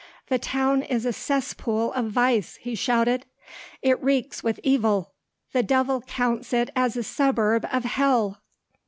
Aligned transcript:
"The 0.29 0.39
town 0.39 0.81
is 0.81 1.05
a 1.05 1.13
cesspool 1.13 1.91
of 1.93 2.07
vice!" 2.09 2.55
he 2.55 2.73
shouted. 2.73 3.27
"It 3.83 4.01
reeks 4.03 4.41
with 4.43 4.59
evil! 4.63 5.11
The 5.53 5.61
devil 5.61 6.01
counts 6.01 6.53
it 6.53 6.71
a 6.75 6.89
suburb 6.89 7.67
of 7.71 7.83
hell!" 7.83 8.41